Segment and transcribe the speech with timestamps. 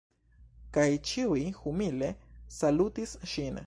[0.77, 2.13] Kaj ĉiuj humile
[2.61, 3.59] salutis ŝin.